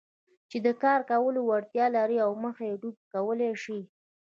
[0.49, 3.79] چې د کار کولو وړتیا لري او مخه يې ډب کولای شي.